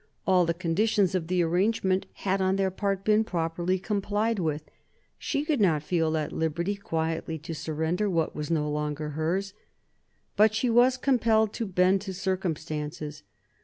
[0.25, 4.63] All the conditions of the arrangement had on their part been properly complied with.
[5.19, 9.53] She could not feel at liberty quietly to surrender what was no longer hers.
[10.35, 13.21] But she was compelled to bend to circumstances.